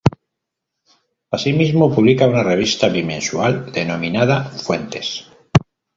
[1.37, 5.13] Asimismo, publica una revista bimensual denominada "Fuentes".